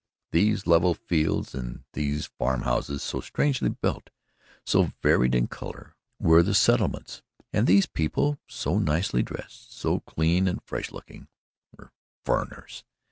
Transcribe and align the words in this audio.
These 0.31 0.65
level 0.65 0.95
fields 0.95 1.53
and 1.53 1.83
these 1.93 2.25
farm 2.25 2.63
houses 2.63 3.03
so 3.03 3.21
strangely 3.21 3.69
built, 3.69 4.09
so 4.65 4.93
varied 5.03 5.35
in 5.35 5.45
colour 5.45 5.95
were 6.17 6.41
the 6.41 6.55
"settlemints," 6.55 7.21
and 7.53 7.67
these 7.67 7.85
people 7.85 8.39
so 8.47 8.79
nicely 8.79 9.21
dressed, 9.21 9.77
so 9.77 9.99
clean 9.99 10.47
and 10.47 10.59
fresh 10.63 10.91
looking 10.91 11.27
were 11.77 11.91
"furriners." 12.25 12.83